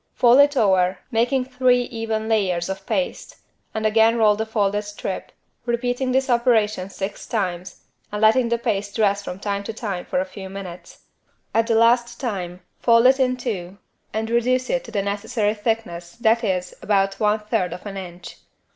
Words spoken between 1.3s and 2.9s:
three even layers of